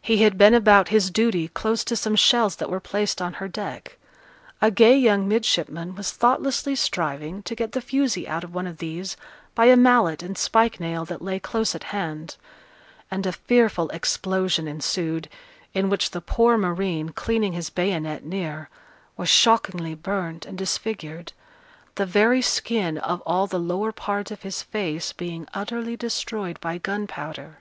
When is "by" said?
9.56-9.64, 26.60-26.78